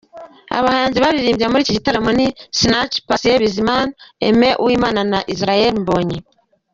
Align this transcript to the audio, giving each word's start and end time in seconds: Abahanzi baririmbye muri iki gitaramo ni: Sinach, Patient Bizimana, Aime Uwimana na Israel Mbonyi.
Abahanzi 0.57 0.97
baririmbye 1.05 1.45
muri 1.47 1.61
iki 1.63 1.75
gitaramo 1.77 2.11
ni: 2.17 2.27
Sinach, 2.57 2.95
Patient 3.07 3.41
Bizimana, 3.43 3.91
Aime 4.25 4.49
Uwimana 4.63 5.01
na 5.11 5.19
Israel 5.33 5.73
Mbonyi. 5.83 6.17